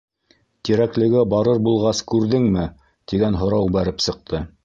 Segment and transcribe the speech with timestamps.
[0.69, 2.65] Тирәклегә барыр булғас күрҙеңме?-
[3.13, 4.45] тигән һорау бәреп сыҡты.